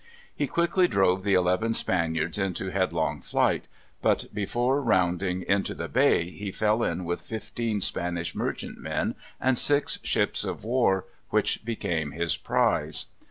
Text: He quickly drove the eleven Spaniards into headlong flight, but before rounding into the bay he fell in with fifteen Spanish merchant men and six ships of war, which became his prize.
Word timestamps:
He 0.33 0.47
quickly 0.47 0.87
drove 0.87 1.23
the 1.23 1.35
eleven 1.35 1.75
Spaniards 1.75 2.39
into 2.39 2.71
headlong 2.71 3.21
flight, 3.21 3.67
but 4.01 4.25
before 4.33 4.81
rounding 4.81 5.43
into 5.43 5.75
the 5.75 5.87
bay 5.87 6.31
he 6.31 6.51
fell 6.51 6.81
in 6.81 7.05
with 7.05 7.21
fifteen 7.21 7.81
Spanish 7.81 8.33
merchant 8.33 8.79
men 8.79 9.13
and 9.39 9.59
six 9.59 9.99
ships 10.01 10.43
of 10.43 10.63
war, 10.63 11.05
which 11.29 11.63
became 11.63 12.13
his 12.13 12.35
prize. 12.35 13.05